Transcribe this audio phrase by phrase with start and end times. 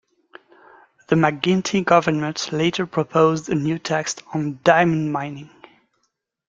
[1.09, 5.51] The McGuinty government later proposed a new tax on diamond mining.